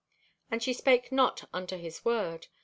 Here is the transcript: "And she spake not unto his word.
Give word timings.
"And 0.49 0.63
she 0.63 0.73
spake 0.73 1.11
not 1.11 1.47
unto 1.53 1.77
his 1.77 2.03
word. 2.03 2.47